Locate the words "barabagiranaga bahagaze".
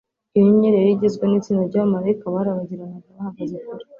2.35-3.55